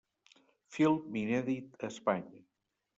Film 0.77 1.19
inèdit 1.23 1.79
a 1.85 1.93
Espanya. 1.95 2.47